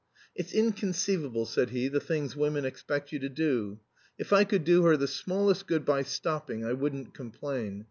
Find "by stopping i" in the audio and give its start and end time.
5.85-6.73